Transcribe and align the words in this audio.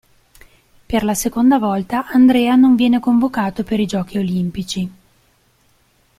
Per 0.87 1.03
la 1.03 1.13
seconda 1.13 1.59
volta 1.59 2.07
Andrea 2.07 2.55
non 2.55 2.75
viene 2.75 2.99
convocato 2.99 3.63
per 3.63 3.79
i 3.79 3.85
Giochi 3.85 4.17
Olimpici. 4.17 4.91